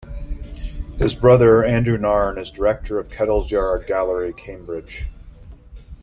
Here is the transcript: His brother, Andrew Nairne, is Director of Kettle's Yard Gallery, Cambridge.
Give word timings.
His 0.97 1.13
brother, 1.13 1.63
Andrew 1.63 1.95
Nairne, 1.95 2.39
is 2.39 2.49
Director 2.49 2.97
of 2.97 3.11
Kettle's 3.11 3.51
Yard 3.51 3.85
Gallery, 3.85 4.33
Cambridge. 4.33 5.07